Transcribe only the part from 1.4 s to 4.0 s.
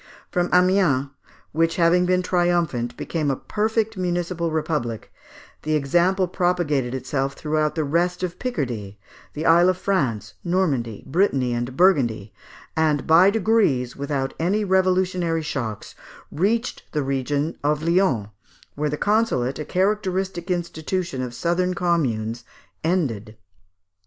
which, having been triumphant, became a perfect